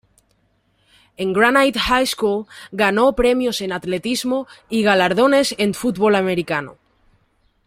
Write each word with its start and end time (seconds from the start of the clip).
En 1.25 1.31
Granite 1.33 1.77
High 1.77 2.07
School 2.07 2.47
ganó 2.71 3.13
premios 3.15 3.61
en 3.61 3.71
atletismo 3.71 4.47
y 4.67 4.81
galardones 4.81 5.53
en 5.59 5.75
fútbol 5.75 6.15
americano. 6.15 6.79